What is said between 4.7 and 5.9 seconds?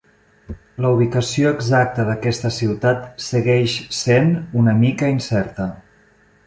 mica incerta.